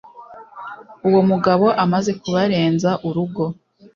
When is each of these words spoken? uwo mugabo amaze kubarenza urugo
uwo 1.07 1.21
mugabo 1.29 1.67
amaze 1.83 2.11
kubarenza 2.21 2.89
urugo 3.07 3.43